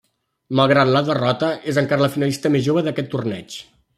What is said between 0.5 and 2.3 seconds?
Malgrat la derrota, és encara la